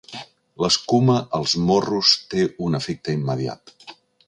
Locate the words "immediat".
3.21-3.77